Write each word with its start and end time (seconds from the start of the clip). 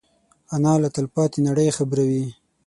انا 0.55 0.73
له 0.81 0.87
تلپاتې 0.95 1.39
نړۍ 1.47 1.67
خبروي 1.77 2.25